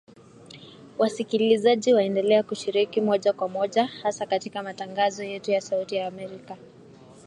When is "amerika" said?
6.07-6.57